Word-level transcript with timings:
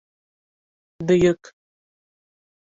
Бөйөк 1.11 1.53